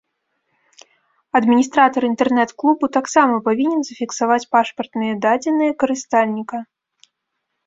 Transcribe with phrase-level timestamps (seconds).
[1.39, 6.57] Адміністратар інтэрнэт-клубу таксама павінен зафіксаваць пашпартныя дадзеныя карыстальніка.